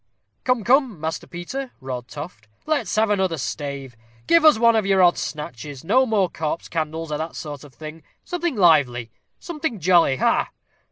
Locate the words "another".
3.11-3.37